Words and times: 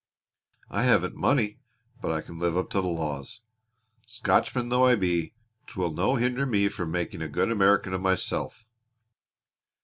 I 0.71 0.81
haven't 0.81 1.13
money, 1.15 1.59
but 2.01 2.11
I 2.11 2.21
can 2.21 2.39
live 2.39 2.57
up 2.57 2.71
to 2.71 2.81
the 2.81 2.87
laws. 2.87 3.41
Scotchman 4.07 4.69
though 4.69 4.85
I 4.87 4.95
be 4.95 5.35
'twill 5.67 5.91
no 5.93 6.15
hinder 6.15 6.47
me 6.47 6.69
from 6.69 6.89
making 6.91 7.21
a 7.21 7.27
good 7.29 7.51
American 7.51 7.93
of 7.93 8.01
myself." 8.01 8.65